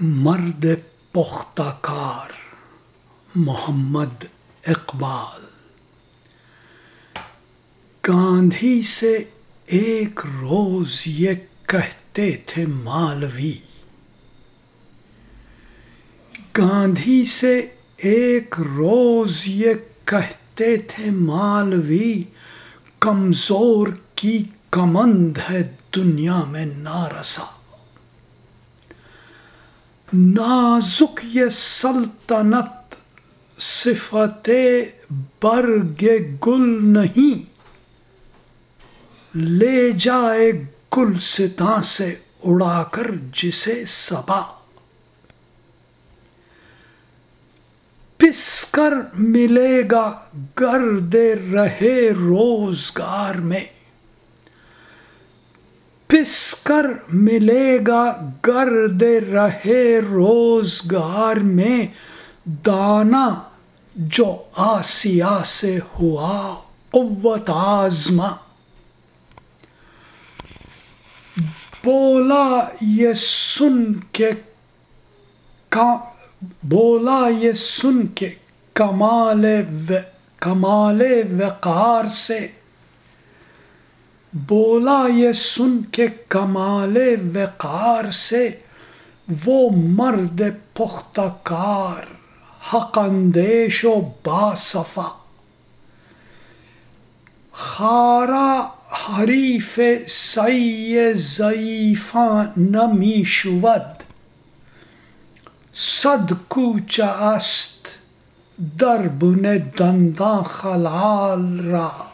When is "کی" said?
24.14-24.44